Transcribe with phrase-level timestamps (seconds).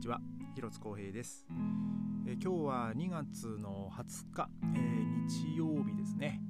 [0.00, 0.18] ちは。
[0.54, 1.44] 広津光平です、
[2.26, 6.40] え今日は2月の20日、えー日曜日ですね、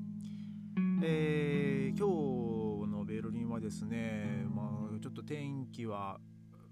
[1.03, 6.21] えー今日のベルリンはですね、まあ、ちょっと天気は、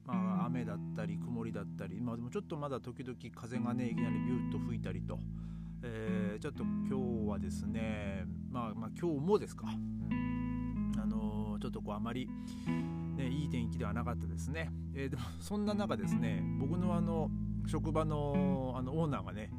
[0.05, 5.19] まあ、雨だったり曇りだったり、まあ、でもちょっとまだ時々風がねいきなりビューッと吹いたりと、
[5.83, 12.29] えーちょっと今日はですねまあまあ今日もですか、あのーちょっとこうあまり
[13.19, 17.31] ね、いい天気ではなかったですね、えーでもそんな中ですね僕のあの
[17.67, 19.51] 職場のあのオーナーがね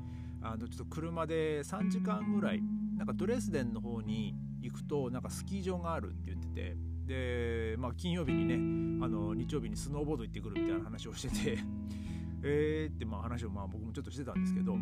[0.42, 2.62] あのちょっと車で3時間ぐらい
[2.98, 8.56] なんかドレスデンの方に行くとなんかスキー場があるって言っててで、まあ、金曜日にね
[9.04, 11.60] あの日曜日にスノーボード行ってくるみたいな話をしてて
[12.44, 14.78] えーってまあ話をまあ僕もちょっとしてたんですけど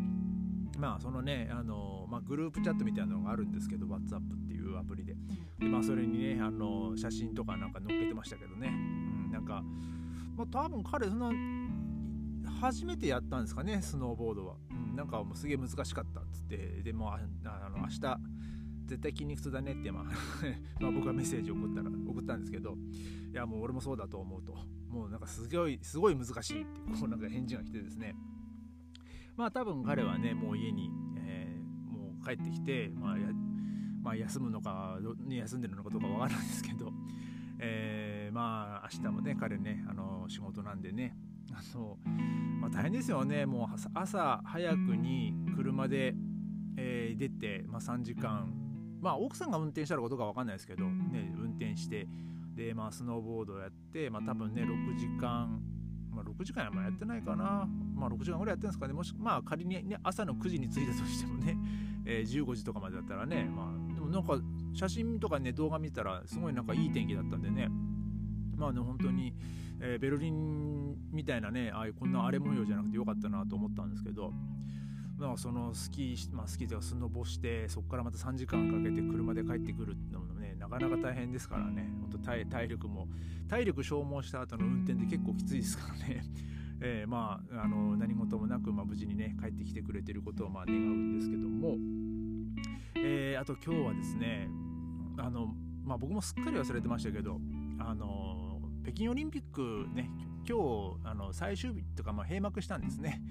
[0.77, 5.15] まあそのねあの、まあ、グループチャットみたいなのがあるんですけど WhatsApp っていうアプリで。
[5.59, 8.71] でまあそれにねあの写真とかなんか載っけてましたけどね、う
[9.29, 9.63] ん、なんか
[10.35, 16.57] まあ多分彼そんな初めてやったんですかねスノーボードは、うん、なんかもうすげえ難しかったっつって。
[16.83, 18.17] でもああの明日
[18.85, 20.03] 絶対筋肉痛だねって、まあ
[20.79, 22.77] まあ僕はメッセージ送ったら送ったんですけど。
[23.31, 24.55] いやもう俺もそうだと思うと。
[24.89, 28.15] もうなんかすごいすごい難しいってこうなんか返事が来てですね。
[29.35, 33.27] まあ多分彼はねもう家に、えーもう帰ってきて、まあや
[34.01, 34.97] まあ、休むのか
[35.29, 36.91] 休んでるのかどうかわからないですけど、
[37.59, 41.17] えーまあ明日もね彼ねあの仕事なんでね
[41.51, 41.97] あの、
[42.59, 43.45] まあ、大変ですよね。
[43.45, 46.15] もう朝朝早くに車で、
[46.75, 48.53] えー出て、まあ、3時間。
[48.99, 52.07] まあ奥さんが運転したらことかわかんないですけど、ね、運転して
[52.55, 55.61] でまあスノーボードやってまあ多分ね6時間。
[56.17, 58.93] まあ、6時間はまあやってないかな、まあ、6時間ぐらいやってるんですかね。
[58.93, 61.55] もしまあ仮に、ね、朝の9時に着いたとしてもね、
[62.05, 63.71] えー15時とかまでだったらね、ま
[64.07, 64.39] なんか
[64.73, 67.69] 写真とかね動画見たらすごいなんかいい天気だったんでね。
[68.55, 69.33] まあね本当に、
[69.79, 74.33] えーベルリンみたいなねああこんな荒れ模様じゃなくてよかったなと思ったんですけど。
[75.17, 81.89] まあそのスキー、まあ、スキーというかスノボしてそこからまた3時間かけて車で帰ってくるってのもねなかなか大変ですからね。
[82.01, 83.07] 本当体体力も
[83.47, 86.23] 体力消耗した後の運転で結構きついですからね、
[86.81, 91.77] えーまああの何事もなく、まあ、無事にね帰ってきてくれてることをまあ願うんですけども、
[93.09, 94.49] えーあと今日はですね
[95.17, 95.53] あの、
[95.85, 97.39] まあ、僕もすっかり忘れてましたけど
[97.79, 100.09] あの北京オリンピックね
[100.47, 103.21] 今日あの最終日とかまあ閉幕したんですね、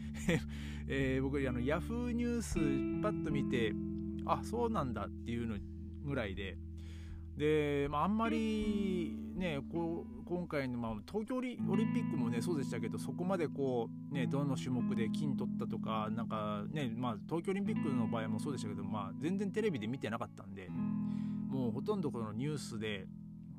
[0.88, 2.54] えー僕あのヤフーニュース
[3.02, 3.72] パッと見て
[4.26, 5.56] あそうなんだっていうの
[6.04, 6.56] ぐらいで。
[7.36, 23.06] で、まあ、あんまりねこう今回の、まあ、東京オリンピックもねそうでしたけどそこまでこうねどの種目で金取ったとかなんかねまあ東京オリンピックの場合もそうでしたけど、まあ、全然テレビで見てなかったんでもうほとんどこのニュースで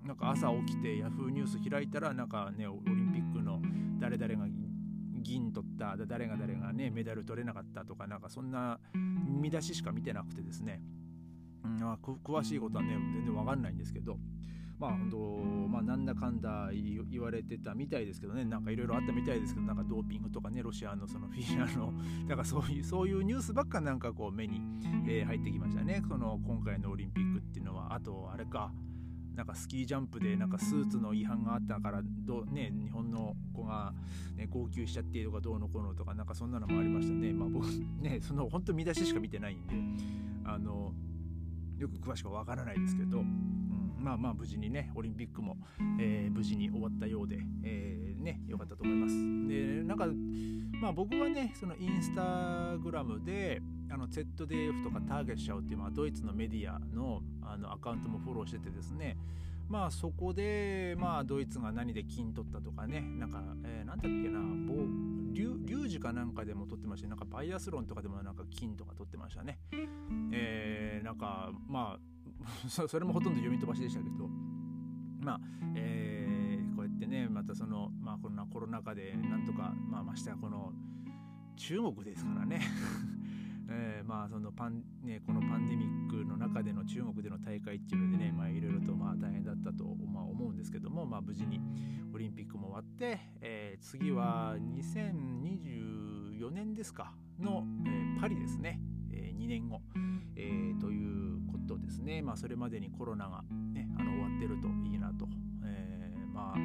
[0.03, 3.61] なんか朝起きてヤフーニュース開いたらなんかねオリンピックの
[3.99, 4.47] 誰々が
[5.21, 10.81] 銀取った誰が誰がねメダル取れなかったとかなんかそんな見出ししか見てなくてですね、
[11.63, 14.17] うん、詳しいことはね全然わかんないんですけど
[14.79, 15.17] まあ本当
[15.69, 18.45] まあなんだかんだ言われてたみたいですけどね。
[18.45, 21.93] なんかいろいろあったみたいですけどなんかドーピングとかねロシアのそのフィギュアの
[22.27, 24.61] だかそういうそういうニュースばっかなんかこう目に、
[25.07, 26.01] えー入ってきましたね。
[26.07, 27.93] その今回のオリンピックっていうのは。
[27.93, 28.71] あとあれか。
[29.37, 33.93] なんかスキージャンプでなんかスーツの違反があったからど、ね、日本の子が、
[34.35, 37.33] ね、号泣しちゃってとかどうのこうのとかなんかそんなのもありましたね。
[37.33, 37.67] まあ僕
[38.01, 39.75] ねその本当見出ししか見てないんで
[40.43, 40.91] あの
[41.77, 43.23] よく詳しくはわからないですけど、
[43.99, 45.57] まあまあ無事にねオリンピックも、
[45.99, 49.15] えー無事に終わったようで、えーね良かったと思います。
[49.47, 50.07] でなんか
[50.81, 59.17] まあ僕はねそのインスタグラムであの ZDF とかターゲットシャウっていう、まあ、ドイツのメディアのあのアカウントもフォローしててですね。
[59.69, 64.85] まあそこでまあドイツが何で金取ったとかねなんか、えーなんだっけな棒
[65.33, 69.59] リュウジかなんかでも取ってましたなんかバイアスロンとかでもなんか金とか取ってましたね。
[70.31, 72.16] えーなんかまあ
[72.67, 74.29] それもほとんど読み飛ばしでしたけど。
[75.27, 75.39] まあ
[75.75, 80.71] えーこうやってねまたそのまあこんなコロナ禍でなんとかまあましてやこの
[81.57, 82.61] 中国ですからね。
[83.69, 91.59] えーまあそのパン、ね、このパンデミックの中での中国での大会っていうのでねまあいろいろとまあ大変だったと、まあ、思うんですけども、まあ、無事に
[92.13, 98.79] オリンピックも終わって、えー次は2024年ですかの、えーパリですね、
[99.11, 99.81] え2年後、
[100.35, 101.36] えーという
[101.67, 103.43] とですねまあそれまでにコロナが、
[103.73, 105.27] ね、あの終わってるといいなと、
[105.65, 106.57] えーまあ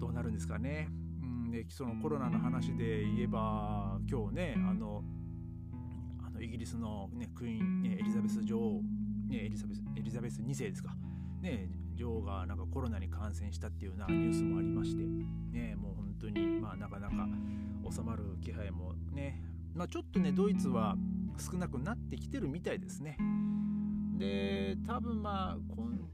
[0.00, 0.88] どうなるんですかね。
[1.22, 5.02] うん、でそのコロナの話で言えば今日ねあの
[6.26, 8.80] あのイギリスの、ね、クイーン、ね、エリザベス女王、
[9.28, 10.94] ね、エリザベスエリザベス2世ですか、
[11.42, 15.02] ね、女王がなんかコロナに感染したっていうようなニュースもありまして、
[15.52, 17.28] ね、もう本当に、まあ、なかなか
[17.90, 19.42] 収まる気配もね、
[19.74, 20.96] まあ、ちょっとねドイツは
[21.38, 23.18] 少なくなってきてるみたいですね。
[24.20, 25.58] で多分まあ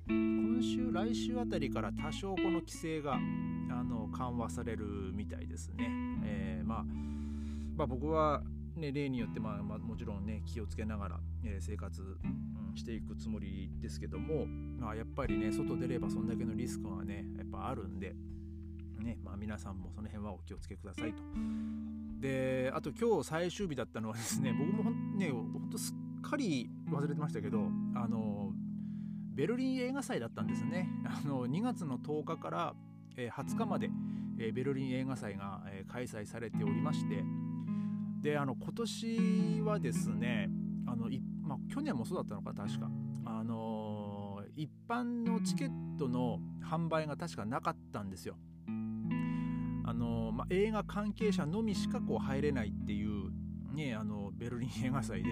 [0.09, 3.19] 今週来週あたりから多少この規制があ
[3.83, 5.89] の緩和されるみたいですね。
[6.25, 6.85] えー、まあ、
[7.77, 8.43] まあ、僕は、
[8.77, 12.05] ね、例によって、まあ、まあ、もちろんね気をつけながら、えー、生活、う
[12.73, 18.15] ん、していくつもりですけども、まあ、やっぱりね外出ればそんだけのリスクがねやっぱあるんで、
[19.01, 21.23] ねまあ、皆さんもその辺はお気をつけくださいと。
[22.21, 27.61] であと今日最終日だったのはですね僕もねほんとすっかり忘れてましたけど
[27.95, 28.53] あの
[29.35, 30.89] ベルリン映画祭だったんですね。
[31.05, 32.75] あの2月の10日から、
[33.17, 33.91] 20日まで、
[34.39, 37.23] ベルリン映画祭が、開催されておりまして
[38.23, 40.49] であの今年はですね
[40.87, 41.09] あの、
[41.43, 42.91] まあ、去年もそうだったのか確か。
[43.25, 48.37] あの一般のチケットの販売が確かなかったんですよ。
[49.85, 53.31] あの、まあ、映画関係者のみしかこう入れないっていう、
[53.77, 55.31] ね、あのベルリン映画祭で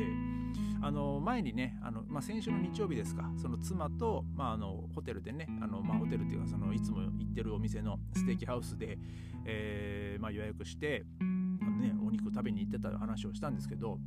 [0.83, 8.99] あの前にねあの、まあ、先週の日曜日ですかその妻と、まあ、あのホテルでねあの、まあ、ホテルっていうかそのいつも行ってるお店のステーキハウスで、
[9.47, 11.25] えーまあ、予約してあ
[11.65, 13.99] の、ね、お肉食べに行ってた話をしたんですけど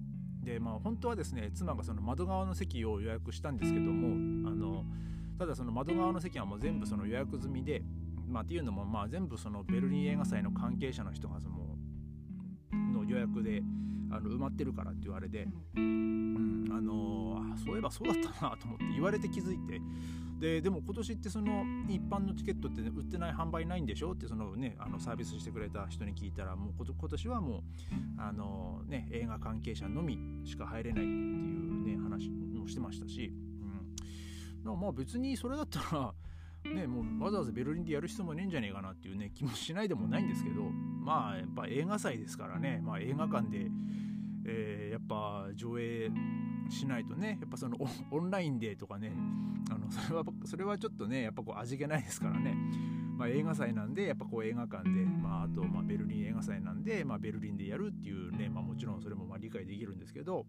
[0.44, 4.86] で、まあ、本当はですね妻がその窓側の席を予約したんですけどもあの
[5.40, 7.82] ただその窓側の席はもう全部その予約済みで
[8.28, 11.56] まあ、っていうのもまあ全部そのベルリン映画祭の関係者の人がその
[12.94, 13.62] の予約で
[14.12, 19.82] あの埋まってるからって言われて、うん、あのー、そういえばそうだったなと思って言われて気づいて。
[20.40, 27.62] ででも今年ってその一般のチケットって、ね、売ってない販売ないんでしょってその、ね、あのサービスしてくれた人に聞いたらもう今年はもう
[28.20, 33.34] あの、ね、映画関係者のみしか入れないっていうね話もしてましたし、
[34.66, 36.14] うん、まあ別にそれだったら
[36.76, 43.68] ね、もうわざわざベルリンでやる必要もねえんじゃねえかなっていうね気もしないでもないんですけどまあやっぱ映画祭ですからね、まあ、映画館で、
[44.46, 46.12] えー、やっぱ上映
[46.70, 47.78] しないとねやっぱその
[48.12, 49.14] オンラインでとかね
[49.70, 52.56] あのそれはそれはちょっとねやっぱこう味気ないですからね、
[53.18, 60.46] まあ、映画祭なんでやっぱこう映画館で、まあ、あとまベルリン映画祭なんで、まあ、ベルリンでやるっていうね、まあ、もちろんそれもま理解できるんですけど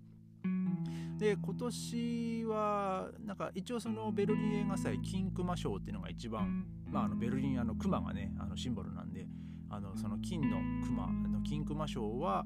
[1.18, 9.26] で今年はなんか一応そのベルリン映画祭金熊賞っていうのが一番、まあ、あのベルリンあの熊がねあのシンボルなんで
[9.70, 12.44] あのその金の熊の金熊賞は、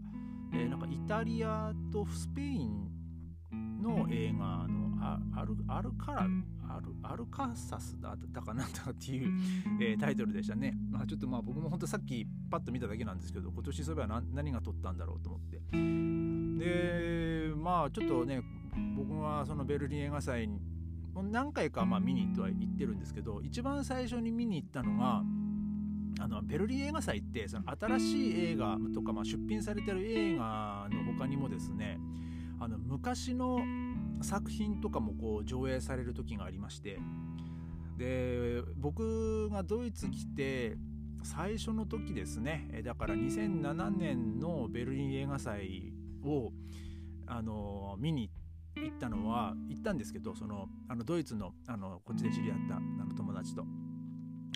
[0.52, 2.92] えー、なんかイタリアとスペイン
[3.82, 4.82] の映画の
[5.36, 9.32] アルアルカラアルアルカサスだったかなんだかっていう、
[9.80, 10.74] えー、タイトルでしたね。
[10.90, 16.41] まあ、ちょっとまあ僕も本当さっきパッと見ただけなんですけど今年そういえば何何が撮ったんだろうと思って。
[16.58, 18.42] でまあちょっとね
[18.96, 20.60] 僕はそのベルリン映画祭に
[21.30, 25.22] 何回かまあ見に行っては行ってるんですけど一番最初に見に行ったのが
[26.20, 31.98] あのベルリン映画祭ってその新しい映画とか、まあ、出品されてる映画の他にもですね
[32.60, 33.60] あの昔の
[34.22, 36.98] 作品とかもこう上映される時がありまして
[37.98, 40.76] で僕がドイツ来て
[41.24, 45.92] 最初の時ですねだから2007年のベルリン映画祭
[46.24, 46.52] を
[47.26, 48.30] あの見に
[48.76, 53.64] 行ったのは行ったんですけどそのあのドイツのあのこっちで知り合ったあの友達と、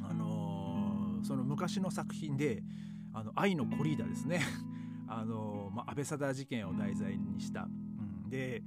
[0.03, 2.63] あのその昔の作品で
[3.13, 4.41] 「あの愛のコリーダ」ですね
[5.09, 7.65] あの、まあ、安倍貞事件を題材にした。
[7.65, 8.63] うん、で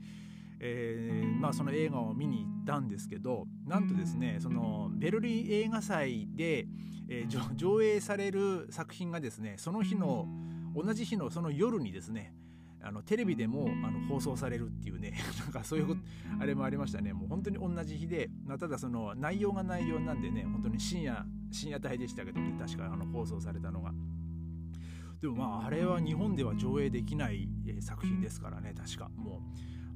[0.61, 6.67] えー、まあ、その映画を見に行ったんですけどなんとですねそのベルリン映画祭で、
[7.07, 10.27] えー、上映される作品がですねその日の
[10.75, 12.33] 同じ日のその夜にですね
[12.81, 15.97] あのテレビでもあの放送されるっていうね なんかそういう
[16.39, 17.13] あれもありましたね。
[17.13, 23.93] もう本当に同じ日で、まあ、ただその内容が内容なんでね本当に深夜深夜帯でしたけどね確かあの放送されたのが。
[25.21, 29.09] でもまああれは日本では上映できない、えー、作品ですからね確か。
[29.09, 29.41] も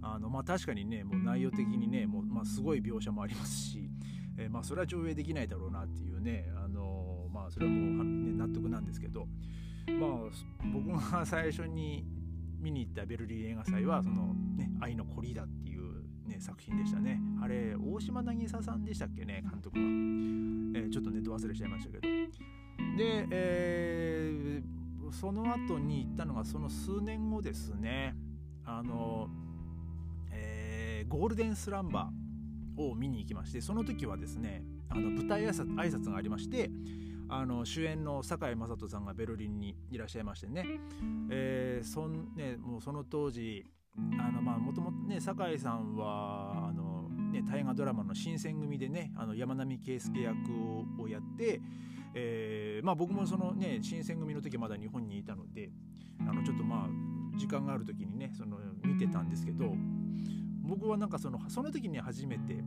[0.01, 3.89] うあのまあ確かにねもう内容的にねもう、まあ、すごい描写もありますし、
[4.37, 9.27] えー、まあそれは上映できないだろうなっていうねあのまあそれはもう、ね、納得なんですけど。
[9.99, 10.11] まあ
[10.73, 12.05] 僕が最初に
[12.63, 17.21] 見に行ったベルリン映画祭はそのね「愛のコリーダ」っていう、ね、作品でしたね。
[17.41, 22.01] あれ大島渚さんでしたっけね監督は、えー、ちょっとネット忘れちゃいましたけど。
[22.97, 28.15] で、えー、その後に行ったのがその数年後ですね。
[28.65, 29.29] あの
[31.13, 36.69] ゴールデンスランバーを見に行きましてその時はですねあの舞台挨拶挨拶がありまして
[37.29, 40.65] あの主演の堺雅人さんがベルリンにいらっしゃいましてね,、
[41.29, 43.65] えーそんねもうその当時
[44.19, 50.37] あのまあもともとね堺さんはあの、ね、大河ドラマの新選組でねあの山並圭介役
[50.99, 51.61] をやって
[52.15, 55.71] えー、まあ、僕もそのね新選組の時まだ日本にいたので
[56.19, 59.75] あのちょっとまあ時間がある時にねその見てたんですけど
[60.61, 62.63] 僕はなんかそのその時に初めて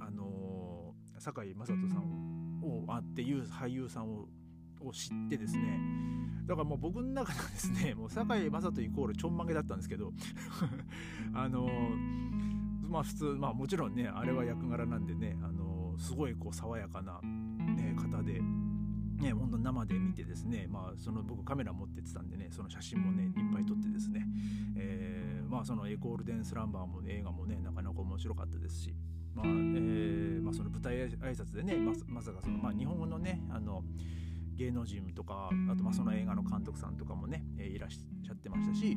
[0.00, 4.28] あの堺雅人さんををあっていう俳優さんを
[4.82, 5.78] を知ってですね
[6.46, 10.12] だからもう僕の中ではですねもう堺雅人イコールちょんまげだったんですけど
[11.34, 11.68] あの
[12.88, 18.42] まあ普通まあもちろんねあれは役柄なんでねあのすごいこう爽やかな、ね、方で。
[19.20, 24.26] ね、ほんと生で見てですね、まあ、その僕カメラ持ってってたんでねその写真もねいっぱい撮ってですね、
[24.76, 28.94] えー、まあそのエコールデンスランバーも映画もねなかなか面白かったですし、
[29.34, 33.84] まあえーまあ、その舞台挨拶でねままさかその、まあ、日本語のねあの
[34.56, 38.96] 芸能人とかあとまあその映画の監督さんとかもね、えー、いらっしゃってましたし、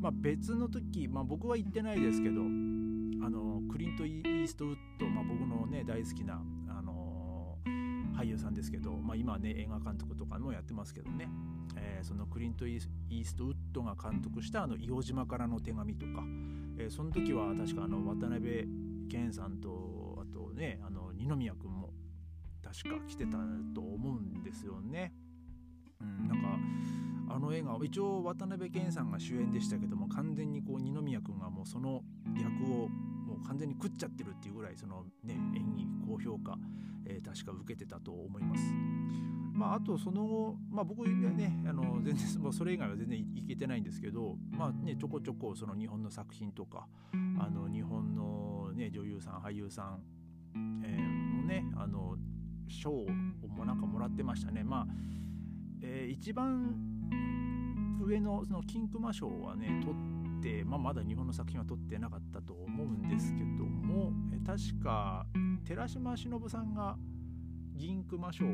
[0.00, 11.28] まあ、別の時、まあ、僕は行ってないですけどあのクリント・イーストウッド、まあ、僕のね大好きな、あのー、俳優さんですけど、まあ、今はね映画監督とかもやってますけどね、
[11.76, 16.24] えー、そのクリント・イーストウッドが監督したあの硫黄島からの手紙とか、
[16.78, 21.90] えー、その時は確かあの渡辺謙さんとあとねあの二宮君も
[22.62, 23.38] 確か来てた
[23.74, 25.12] と思うんですよね。
[26.00, 26.42] うん、なん
[27.28, 32.02] かあの映画一応渡辺謙さんが主演でしたけども完全にこう二宮君がもうその
[32.36, 36.56] 役をもう完全に食っちゃってるっていうぐらいそのね演技高評価、
[37.06, 38.62] えー、確か受けてたと思います。
[39.58, 48.37] まあ、あとその後、まあ、僕ねあの全然もうそれ以外は全然いけてないんですけど、まあね、ちょこちょこその日本の作品とかあの日本の、
[48.78, 50.00] ね、女優さん俳優さん、
[50.84, 52.16] えー、もねあの
[52.68, 53.06] 賞を
[53.48, 54.62] もなんかもらってましたね。
[54.62, 54.86] まあ
[55.82, 56.76] えー、一番
[58.00, 59.92] 上のその金熊賞はね取
[60.38, 65.26] って、まあ、まだ日本の作品は取ってなかったと思うんですけども、え確か
[65.64, 66.96] 寺島しのぶさんが
[67.74, 68.44] 銀熊賞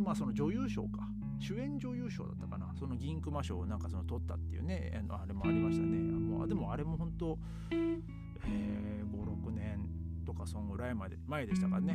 [0.00, 1.08] まあその女優賞か。
[1.40, 2.72] 主演女優賞だったかな。
[2.78, 5.98] その銀熊賞をなんかその取ったっていうねあれもありましたね。
[5.98, 7.38] もうでもあれも本当、
[7.70, 9.06] えー、
[9.54, 9.88] 年
[10.24, 11.94] とかそんぐらいまで前でしたからね,、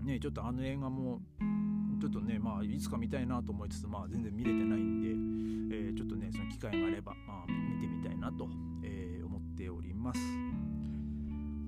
[0.00, 1.20] うん、ねちょっとあの映画も
[2.00, 5.00] ちょっとねまあいつか見たいなと思いつつまあ全然見れてないん
[5.70, 8.48] で、えー、ちょっとねその機会があれば、まあ、見てみたいなと、
[8.82, 10.20] えー、思っております。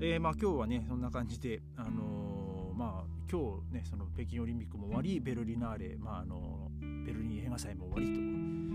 [0.01, 8.72] えー、まあ今日はねそんな感じであのー、まあ今日ねその北京オリンピックも終わりベルリナーレ、まあ、あのベルリン映画祭も終わりと、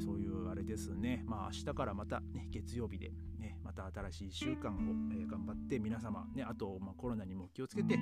[0.00, 1.24] そういうあれですね。
[1.26, 4.76] まあ明日からまた、ね、月曜日で、ね、また新しい1週間を、
[5.12, 7.98] えー、頑張って皆様、ね、あと、まあ、コロナにも気をつけて、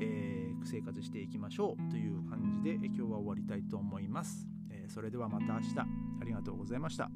[0.00, 5.78] えー、生活していきましょうという感じで、今日は終わりたいと思います、えそれではまた明日。
[5.78, 7.10] ありがとうございました。